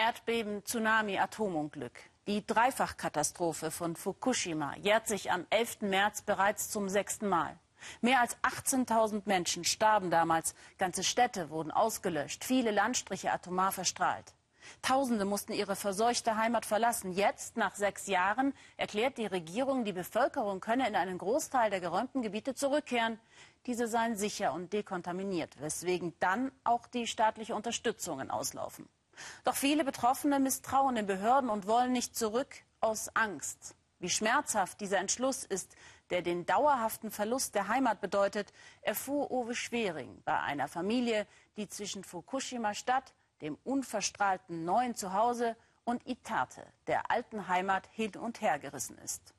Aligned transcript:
Erdbeben, 0.00 0.64
Tsunami, 0.64 1.18
Atomunglück. 1.18 1.98
Die 2.28 2.46
Dreifachkatastrophe 2.46 3.72
von 3.72 3.96
Fukushima 3.96 4.76
jährt 4.76 5.08
sich 5.08 5.32
am 5.32 5.44
11. 5.50 5.80
März 5.80 6.22
bereits 6.22 6.70
zum 6.70 6.88
sechsten 6.88 7.26
Mal. 7.26 7.58
Mehr 8.00 8.20
als 8.20 8.36
18.000 8.44 9.22
Menschen 9.24 9.64
starben 9.64 10.12
damals, 10.12 10.54
ganze 10.78 11.02
Städte 11.02 11.50
wurden 11.50 11.72
ausgelöscht, 11.72 12.44
viele 12.44 12.70
Landstriche 12.70 13.32
atomar 13.32 13.72
verstrahlt. 13.72 14.34
Tausende 14.82 15.24
mussten 15.24 15.52
ihre 15.52 15.74
verseuchte 15.74 16.36
Heimat 16.36 16.64
verlassen. 16.64 17.10
Jetzt, 17.10 17.56
nach 17.56 17.74
sechs 17.74 18.06
Jahren, 18.06 18.54
erklärt 18.76 19.18
die 19.18 19.26
Regierung, 19.26 19.84
die 19.84 19.92
Bevölkerung 19.92 20.60
könne 20.60 20.86
in 20.86 20.94
einen 20.94 21.18
Großteil 21.18 21.70
der 21.70 21.80
geräumten 21.80 22.22
Gebiete 22.22 22.54
zurückkehren. 22.54 23.18
Diese 23.66 23.88
seien 23.88 24.16
sicher 24.16 24.52
und 24.52 24.72
dekontaminiert, 24.72 25.60
weswegen 25.60 26.14
dann 26.20 26.52
auch 26.62 26.86
die 26.86 27.08
staatliche 27.08 27.56
Unterstützungen 27.56 28.30
auslaufen. 28.30 28.88
Doch 29.44 29.56
viele 29.56 29.84
Betroffene 29.84 30.38
misstrauen 30.40 30.94
den 30.94 31.06
Behörden 31.06 31.50
und 31.50 31.66
wollen 31.66 31.92
nicht 31.92 32.16
zurück 32.16 32.56
aus 32.80 33.08
Angst. 33.14 33.74
Wie 33.98 34.10
schmerzhaft 34.10 34.80
dieser 34.80 34.98
Entschluss 34.98 35.44
ist, 35.44 35.74
der 36.10 36.22
den 36.22 36.46
dauerhaften 36.46 37.10
Verlust 37.10 37.54
der 37.54 37.68
Heimat 37.68 38.00
bedeutet, 38.00 38.52
erfuhr 38.82 39.30
Uwe 39.30 39.54
Schwering 39.54 40.22
bei 40.24 40.38
einer 40.40 40.68
Familie, 40.68 41.26
die 41.56 41.68
zwischen 41.68 42.04
Fukushima 42.04 42.74
Stadt, 42.74 43.12
dem 43.40 43.58
unverstrahlten 43.64 44.64
neuen 44.64 44.94
Zuhause 44.94 45.56
und 45.84 46.06
Itate, 46.06 46.66
der 46.86 47.10
alten 47.10 47.48
Heimat, 47.48 47.88
hin 47.92 48.12
und 48.16 48.40
her 48.40 48.58
gerissen 48.58 48.98
ist. 48.98 49.34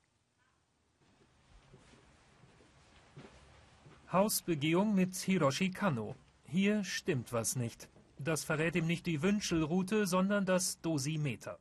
Hausbegehung 4.12 4.94
mit 4.94 5.14
Hiroshi 5.14 5.70
Kano. 5.70 6.16
Hier 6.44 6.82
stimmt 6.82 7.32
was 7.32 7.54
nicht. 7.54 7.88
Das 8.22 8.44
verrät 8.44 8.76
ihm 8.76 8.86
nicht 8.86 9.06
die 9.06 9.22
Wünschelroute, 9.22 10.06
sondern 10.06 10.44
das 10.44 10.78
Dosimeter. 10.82 11.58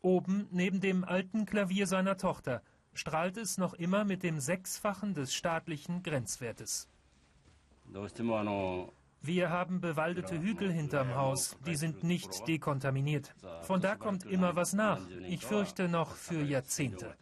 Oben, 0.00 0.48
neben 0.50 0.80
dem 0.80 1.04
alten 1.04 1.44
Klavier 1.44 1.86
seiner 1.86 2.16
Tochter, 2.16 2.62
strahlt 2.94 3.36
es 3.36 3.58
noch 3.58 3.74
immer 3.74 4.04
mit 4.04 4.22
dem 4.22 4.40
Sechsfachen 4.40 5.12
des 5.12 5.34
staatlichen 5.34 6.02
Grenzwertes. 6.02 6.88
Wir 9.20 9.50
haben 9.50 9.82
bewaldete 9.82 10.40
Hügel 10.40 10.72
hinterm 10.72 11.14
Haus, 11.14 11.56
die 11.66 11.76
sind 11.76 12.02
nicht 12.02 12.48
dekontaminiert. 12.48 13.34
Von 13.62 13.82
da 13.82 13.94
kommt 13.96 14.24
immer 14.24 14.56
was 14.56 14.72
nach. 14.72 15.00
Ich 15.28 15.44
fürchte 15.44 15.88
noch 15.88 16.12
für 16.12 16.42
Jahrzehnte. 16.42 17.14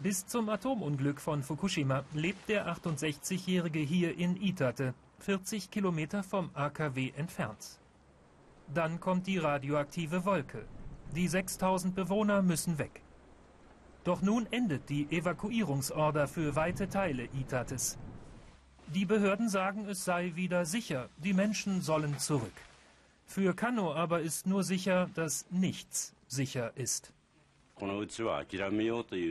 Bis 0.00 0.26
zum 0.26 0.48
Atomunglück 0.50 1.20
von 1.20 1.42
Fukushima 1.42 2.04
lebt 2.12 2.48
der 2.48 2.66
68-Jährige 2.68 3.78
hier 3.78 4.18
in 4.18 4.36
Itate, 4.36 4.92
40 5.24 5.70
Kilometer 5.70 6.22
vom 6.22 6.50
AKW 6.52 7.12
entfernt. 7.16 7.80
Dann 8.74 9.00
kommt 9.00 9.26
die 9.26 9.38
radioaktive 9.38 10.26
Wolke. 10.26 10.66
Die 11.16 11.28
6000 11.28 11.94
Bewohner 11.94 12.42
müssen 12.42 12.76
weg. 12.78 13.00
Doch 14.04 14.20
nun 14.20 14.46
endet 14.50 14.90
die 14.90 15.10
Evakuierungsorder 15.10 16.28
für 16.28 16.56
weite 16.56 16.90
Teile 16.90 17.24
Itates. 17.32 17.96
Die 18.88 19.06
Behörden 19.06 19.48
sagen, 19.48 19.86
es 19.88 20.04
sei 20.04 20.32
wieder 20.34 20.66
sicher, 20.66 21.08
die 21.16 21.32
Menschen 21.32 21.80
sollen 21.80 22.18
zurück. 22.18 22.58
Für 23.24 23.54
Kano 23.54 23.94
aber 23.94 24.20
ist 24.20 24.46
nur 24.46 24.62
sicher, 24.62 25.08
dass 25.14 25.46
nichts 25.50 26.14
sicher 26.28 26.76
ist. 26.76 27.14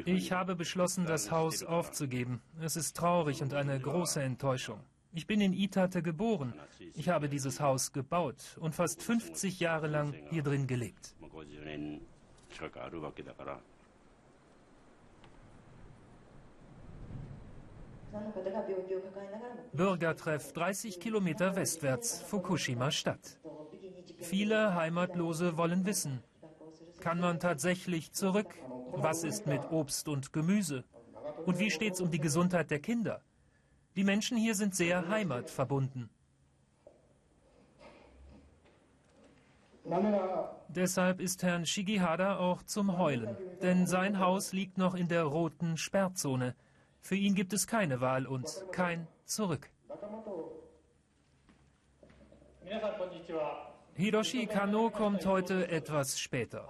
Ich 0.05 0.31
habe 0.31 0.55
beschlossen, 0.55 1.05
das 1.05 1.29
Haus 1.29 1.63
aufzugeben. 1.63 2.41
Es 2.59 2.75
ist 2.77 2.97
traurig 2.97 3.43
und 3.43 3.53
eine 3.53 3.79
große 3.79 4.23
Enttäuschung. 4.23 4.79
Ich 5.13 5.27
bin 5.27 5.41
in 5.41 5.53
Itate 5.53 6.01
geboren. 6.01 6.53
Ich 6.95 7.09
habe 7.09 7.29
dieses 7.29 7.59
Haus 7.59 7.91
gebaut 7.91 8.57
und 8.59 8.73
fast 8.73 9.01
50 9.03 9.59
Jahre 9.59 9.87
lang 9.87 10.13
hier 10.29 10.43
drin 10.43 10.65
gelebt. 10.65 11.15
Bürgertreff 19.73 20.53
30 20.53 20.99
Kilometer 20.99 21.55
westwärts, 21.55 22.21
Fukushima 22.21 22.91
Stadt. 22.91 23.39
Viele 24.19 24.75
Heimatlose 24.75 25.57
wollen 25.57 25.85
wissen, 25.85 26.23
kann 27.03 27.19
man 27.19 27.39
tatsächlich 27.39 28.13
zurück? 28.13 28.55
Was 28.93 29.23
ist 29.23 29.45
mit 29.45 29.71
Obst 29.71 30.07
und 30.07 30.31
Gemüse? 30.31 30.85
Und 31.45 31.59
wie 31.59 31.69
steht 31.69 31.95
es 31.95 32.01
um 32.01 32.09
die 32.09 32.19
Gesundheit 32.19 32.71
der 32.71 32.79
Kinder? 32.79 33.21
Die 33.95 34.03
Menschen 34.03 34.37
hier 34.37 34.55
sind 34.55 34.75
sehr 34.75 35.07
heimatverbunden. 35.07 36.09
Deshalb 40.69 41.19
ist 41.19 41.43
Herrn 41.43 41.65
Shigihara 41.65 42.37
auch 42.37 42.63
zum 42.63 42.97
Heulen, 42.97 43.35
denn 43.61 43.85
sein 43.85 44.19
Haus 44.19 44.53
liegt 44.53 44.77
noch 44.77 44.95
in 44.95 45.07
der 45.07 45.23
roten 45.23 45.77
Sperrzone. 45.77 46.55
Für 47.01 47.15
ihn 47.15 47.35
gibt 47.35 47.53
es 47.53 47.67
keine 47.67 48.01
Wahl 48.01 48.25
und 48.25 48.65
kein 48.71 49.07
Zurück. 49.25 49.69
Hiroshi 53.95 54.47
Kano 54.47 54.89
kommt 54.89 55.25
heute 55.25 55.67
etwas 55.67 56.19
später. 56.19 56.67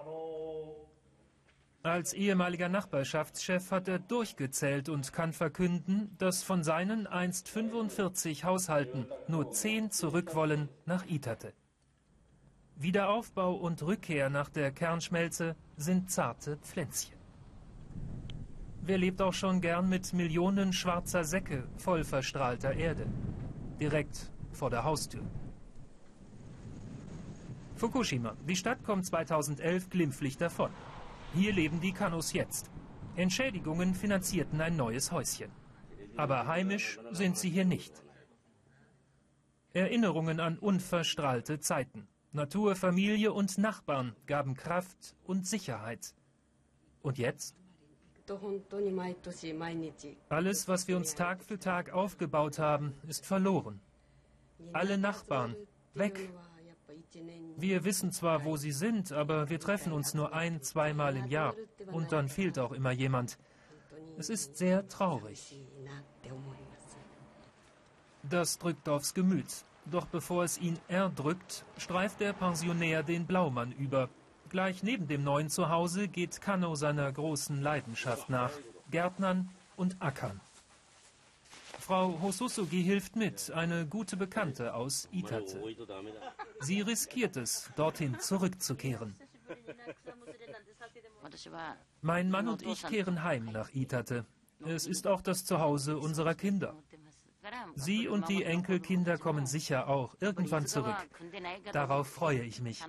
Als 1.85 2.13
ehemaliger 2.13 2.69
Nachbarschaftschef 2.69 3.71
hat 3.71 3.89
er 3.89 3.99
durchgezählt 3.99 4.87
und 4.87 5.11
kann 5.11 5.33
verkünden, 5.33 6.15
dass 6.17 6.41
von 6.41 6.63
seinen 6.63 7.07
einst 7.07 7.49
45 7.49 8.45
Haushalten 8.45 9.05
nur 9.27 9.51
10 9.51 9.91
zurück 9.91 10.33
wollen 10.33 10.69
nach 10.85 11.05
Itate. 11.07 11.51
Wiederaufbau 12.77 13.55
und 13.55 13.83
Rückkehr 13.83 14.29
nach 14.29 14.47
der 14.47 14.71
Kernschmelze 14.71 15.57
sind 15.75 16.09
zarte 16.09 16.55
Pflänzchen. 16.55 17.17
Wer 18.81 18.97
lebt 18.97 19.21
auch 19.21 19.33
schon 19.33 19.59
gern 19.59 19.89
mit 19.89 20.13
Millionen 20.13 20.71
schwarzer 20.71 21.25
Säcke 21.25 21.67
voll 21.75 22.05
verstrahlter 22.05 22.73
Erde? 22.73 23.05
Direkt 23.81 24.31
vor 24.53 24.69
der 24.69 24.85
Haustür. 24.85 25.23
Fukushima. 27.75 28.37
Die 28.47 28.55
Stadt 28.55 28.81
kommt 28.85 29.05
2011 29.05 29.89
glimpflich 29.89 30.37
davon. 30.37 30.69
Hier 31.33 31.51
leben 31.51 31.81
die 31.81 31.93
Kanus 31.93 32.33
jetzt. 32.33 32.69
Entschädigungen 33.15 33.95
finanzierten 33.95 34.61
ein 34.61 34.75
neues 34.75 35.11
Häuschen. 35.11 35.51
Aber 36.15 36.45
heimisch 36.45 36.99
sind 37.11 37.37
sie 37.37 37.49
hier 37.49 37.65
nicht. 37.65 38.03
Erinnerungen 39.73 40.39
an 40.39 40.59
unverstrahlte 40.59 41.59
Zeiten. 41.59 42.07
Natur, 42.31 42.75
Familie 42.75 43.33
und 43.33 43.57
Nachbarn 43.57 44.15
gaben 44.27 44.55
Kraft 44.55 45.15
und 45.23 45.47
Sicherheit. 45.47 46.13
Und 47.01 47.17
jetzt? 47.17 47.55
Alles, 50.29 50.67
was 50.67 50.87
wir 50.87 50.97
uns 50.97 51.15
Tag 51.15 51.43
für 51.43 51.59
Tag 51.59 51.91
aufgebaut 51.91 52.59
haben, 52.59 52.93
ist 53.07 53.25
verloren. 53.25 53.81
Alle 54.71 54.97
Nachbarn, 54.97 55.55
weg. 55.93 56.29
Wir 57.57 57.83
wissen 57.83 58.11
zwar, 58.11 58.43
wo 58.45 58.57
sie 58.57 58.71
sind, 58.71 59.11
aber 59.11 59.49
wir 59.49 59.59
treffen 59.59 59.93
uns 59.93 60.13
nur 60.13 60.33
ein, 60.33 60.61
zweimal 60.61 61.15
im 61.15 61.27
Jahr. 61.27 61.55
Und 61.91 62.11
dann 62.11 62.29
fehlt 62.29 62.57
auch 62.59 62.71
immer 62.71 62.91
jemand. 62.91 63.37
Es 64.17 64.29
ist 64.29 64.57
sehr 64.57 64.87
traurig. 64.87 65.59
Das 68.23 68.57
drückt 68.57 68.87
aufs 68.87 69.13
Gemüt. 69.13 69.65
Doch 69.85 70.05
bevor 70.05 70.43
es 70.43 70.57
ihn 70.57 70.79
erdrückt, 70.87 71.65
streift 71.77 72.19
der 72.21 72.33
Pensionär 72.33 73.03
den 73.03 73.25
Blaumann 73.25 73.73
über. 73.73 74.09
Gleich 74.49 74.83
neben 74.83 75.07
dem 75.07 75.23
neuen 75.23 75.49
Zuhause 75.49 76.07
geht 76.07 76.39
Kano 76.41 76.75
seiner 76.75 77.11
großen 77.11 77.61
Leidenschaft 77.61 78.29
nach. 78.29 78.51
Gärtnern 78.91 79.49
und 79.75 80.01
Ackern. 80.01 80.39
Frau 81.83 82.17
Hosusugi 82.21 82.81
hilft 82.81 83.17
mit, 83.17 83.51
eine 83.51 83.85
gute 83.85 84.15
Bekannte 84.15 84.73
aus 84.73 85.09
Itate. 85.11 85.61
Sie 86.61 86.79
riskiert 86.79 87.35
es, 87.35 87.69
dorthin 87.75 88.17
zurückzukehren. 88.21 89.13
Mein 92.01 92.31
Mann 92.31 92.47
und 92.47 92.61
ich 92.61 92.83
kehren 92.83 93.21
heim 93.25 93.51
nach 93.51 93.73
Itate. 93.73 94.25
Es 94.65 94.87
ist 94.87 95.07
auch 95.07 95.21
das 95.21 95.43
Zuhause 95.43 95.97
unserer 95.97 96.35
Kinder. 96.35 96.73
Sie 97.75 98.07
und 98.07 98.29
die 98.29 98.43
Enkelkinder 98.43 99.17
kommen 99.17 99.45
sicher 99.45 99.89
auch 99.89 100.15
irgendwann 100.21 100.65
zurück. 100.65 100.95
Darauf 101.73 102.07
freue 102.07 102.43
ich 102.43 102.61
mich. 102.61 102.81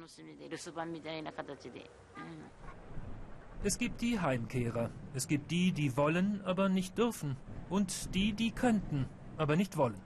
Es 3.64 3.78
gibt 3.78 4.00
die 4.02 4.20
Heimkehrer. 4.20 4.90
Es 5.14 5.26
gibt 5.26 5.50
die, 5.50 5.72
die 5.72 5.96
wollen, 5.96 6.42
aber 6.44 6.68
nicht 6.68 6.96
dürfen. 6.96 7.36
Und 7.74 8.14
die, 8.14 8.32
die 8.32 8.52
könnten, 8.52 9.06
aber 9.36 9.56
nicht 9.56 9.76
wollen. 9.76 10.00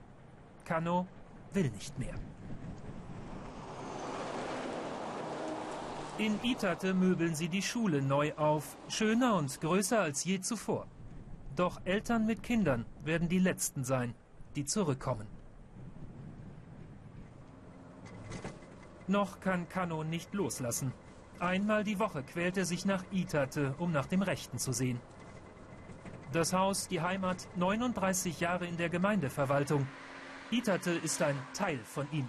Kano 0.65 1.05
will 1.53 1.69
nicht 1.69 1.99
mehr. 1.99 2.15
In 6.17 6.39
Itate 6.41 6.95
möbeln 6.95 7.35
sie 7.35 7.47
die 7.47 7.61
Schule 7.61 8.01
neu 8.01 8.33
auf, 8.37 8.75
schöner 8.87 9.35
und 9.35 9.61
größer 9.61 9.99
als 9.99 10.23
je 10.23 10.41
zuvor. 10.41 10.87
Doch 11.55 11.79
Eltern 11.85 12.25
mit 12.25 12.41
Kindern 12.41 12.87
werden 13.03 13.29
die 13.29 13.37
Letzten 13.37 13.83
sein, 13.83 14.15
die 14.55 14.65
zurückkommen. 14.65 15.27
Noch 19.05 19.41
kann 19.41 19.69
Kano 19.69 20.03
nicht 20.03 20.33
loslassen. 20.33 20.91
Einmal 21.37 21.83
die 21.83 21.99
Woche 21.99 22.23
quält 22.23 22.57
er 22.57 22.65
sich 22.65 22.85
nach 22.85 23.03
Itate, 23.11 23.75
um 23.77 23.91
nach 23.91 24.07
dem 24.07 24.23
Rechten 24.23 24.57
zu 24.57 24.73
sehen. 24.73 24.99
Das 26.31 26.53
Haus, 26.53 26.87
die 26.87 27.01
Heimat, 27.01 27.47
39 27.55 28.39
Jahre 28.39 28.67
in 28.67 28.77
der 28.77 28.89
Gemeindeverwaltung. 28.89 29.87
Itate 30.51 30.91
ist 30.91 31.21
ein 31.23 31.35
Teil 31.53 31.79
von 31.79 32.07
ihm. 32.11 32.27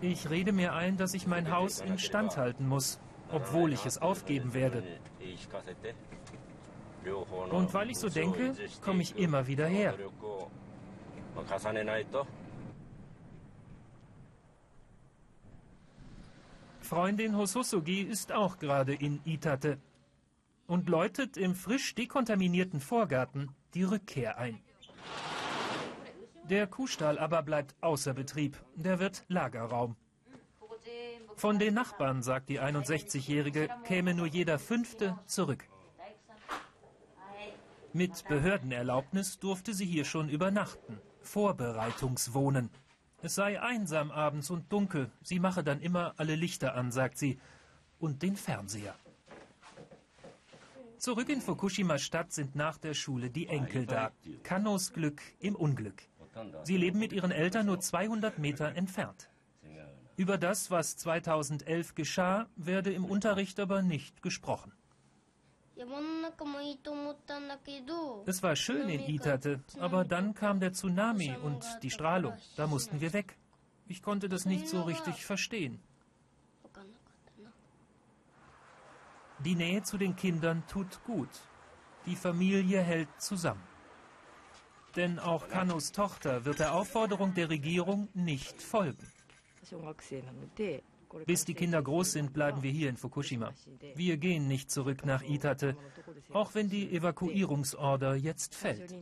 Ich 0.00 0.28
rede 0.28 0.52
mir 0.52 0.74
ein, 0.74 0.96
dass 0.96 1.14
ich 1.14 1.26
mein 1.26 1.52
Haus 1.52 1.80
instand 1.80 2.36
halten 2.36 2.68
muss, 2.68 2.98
obwohl 3.30 3.72
ich 3.72 3.86
es 3.86 3.98
aufgeben 3.98 4.54
werde. 4.54 4.82
Und 7.50 7.72
weil 7.72 7.90
ich 7.90 7.98
so 7.98 8.08
denke, 8.08 8.54
komme 8.82 9.02
ich 9.02 9.16
immer 9.16 9.46
wieder 9.46 9.66
her. 9.66 9.94
Freundin 16.80 17.36
Hososugi 17.36 18.02
ist 18.02 18.32
auch 18.32 18.58
gerade 18.58 18.94
in 18.94 19.20
Itate 19.24 19.78
und 20.66 20.88
läutet 20.88 21.36
im 21.36 21.54
frisch 21.54 21.94
dekontaminierten 21.94 22.80
Vorgarten 22.80 23.50
die 23.74 23.84
Rückkehr 23.84 24.38
ein. 24.38 24.60
Der 26.44 26.66
Kuhstall 26.66 27.18
aber 27.18 27.42
bleibt 27.42 27.74
außer 27.80 28.14
Betrieb. 28.14 28.56
Der 28.74 29.00
wird 29.00 29.24
Lagerraum. 29.28 29.96
Von 31.34 31.58
den 31.58 31.74
Nachbarn, 31.74 32.22
sagt 32.22 32.48
die 32.48 32.60
61-Jährige, 32.60 33.68
käme 33.84 34.14
nur 34.14 34.26
jeder 34.26 34.58
Fünfte 34.58 35.18
zurück. 35.26 35.68
Mit 37.92 38.24
Behördenerlaubnis 38.28 39.38
durfte 39.38 39.74
sie 39.74 39.86
hier 39.86 40.04
schon 40.04 40.28
übernachten. 40.28 40.98
Vorbereitungswohnen. 41.20 42.70
Es 43.22 43.34
sei 43.34 43.60
einsam 43.60 44.10
abends 44.10 44.50
und 44.50 44.72
dunkel. 44.72 45.10
Sie 45.22 45.40
mache 45.40 45.64
dann 45.64 45.80
immer 45.80 46.14
alle 46.16 46.36
Lichter 46.36 46.74
an, 46.74 46.92
sagt 46.92 47.18
sie. 47.18 47.40
Und 47.98 48.22
den 48.22 48.36
Fernseher. 48.36 48.94
Zurück 50.98 51.28
in 51.28 51.40
Fukushima 51.40 51.98
Stadt 51.98 52.32
sind 52.32 52.54
nach 52.54 52.78
der 52.78 52.94
Schule 52.94 53.30
die 53.30 53.48
Enkel 53.48 53.86
da. 53.86 54.12
Kanos 54.42 54.92
Glück 54.92 55.20
im 55.40 55.54
Unglück. 55.54 56.02
Sie 56.64 56.76
leben 56.76 56.98
mit 56.98 57.12
ihren 57.12 57.30
Eltern 57.30 57.66
nur 57.66 57.80
200 57.80 58.38
Meter 58.38 58.74
entfernt. 58.74 59.30
Über 60.16 60.38
das, 60.38 60.70
was 60.70 60.96
2011 60.96 61.94
geschah, 61.94 62.46
werde 62.56 62.92
im 62.92 63.04
Unterricht 63.04 63.60
aber 63.60 63.82
nicht 63.82 64.22
gesprochen. 64.22 64.72
Es 68.24 68.42
war 68.42 68.56
schön 68.56 68.88
in 68.88 69.00
Itate, 69.00 69.60
aber 69.78 70.04
dann 70.04 70.34
kam 70.34 70.58
der 70.58 70.72
Tsunami 70.72 71.36
und 71.42 71.64
die 71.82 71.90
Strahlung. 71.90 72.32
Da 72.56 72.66
mussten 72.66 73.02
wir 73.02 73.12
weg. 73.12 73.36
Ich 73.86 74.02
konnte 74.02 74.28
das 74.30 74.46
nicht 74.46 74.68
so 74.68 74.82
richtig 74.82 75.26
verstehen. 75.26 75.80
Die 79.44 79.54
Nähe 79.54 79.82
zu 79.82 79.98
den 79.98 80.16
Kindern 80.16 80.62
tut 80.66 81.02
gut. 81.04 81.28
Die 82.06 82.16
Familie 82.16 82.80
hält 82.80 83.08
zusammen. 83.18 83.62
Denn 84.94 85.18
auch 85.18 85.48
Kanos 85.48 85.92
Tochter 85.92 86.44
wird 86.44 86.58
der 86.58 86.74
Aufforderung 86.74 87.34
der 87.34 87.50
Regierung 87.50 88.08
nicht 88.14 88.62
folgen. 88.62 89.06
Bis 91.26 91.44
die 91.44 91.54
Kinder 91.54 91.82
groß 91.82 92.12
sind, 92.12 92.32
bleiben 92.32 92.62
wir 92.62 92.70
hier 92.70 92.88
in 92.88 92.96
Fukushima. 92.96 93.52
Wir 93.94 94.16
gehen 94.16 94.48
nicht 94.48 94.70
zurück 94.70 95.04
nach 95.04 95.22
Itate, 95.22 95.76
auch 96.32 96.54
wenn 96.54 96.68
die 96.68 96.90
Evakuierungsorder 96.92 98.14
jetzt 98.16 98.54
fällt. 98.54 98.94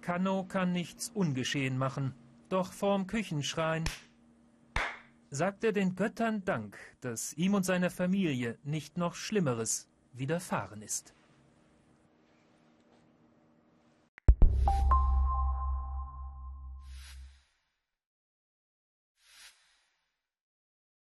Kano 0.00 0.44
kann 0.44 0.72
nichts 0.72 1.10
ungeschehen 1.10 1.78
machen, 1.78 2.14
doch 2.48 2.72
vorm 2.72 3.06
Küchenschrein 3.06 3.84
sagt 5.36 5.64
er 5.64 5.72
den 5.72 5.94
Göttern 5.94 6.44
Dank, 6.44 6.78
dass 7.02 7.34
ihm 7.34 7.54
und 7.54 7.64
seiner 7.64 7.90
Familie 7.90 8.58
nicht 8.64 8.96
noch 8.96 9.14
Schlimmeres 9.14 9.86
widerfahren 10.14 10.80
ist. 10.82 11.15